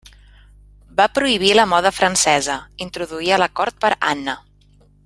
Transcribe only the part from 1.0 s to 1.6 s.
Va prohibir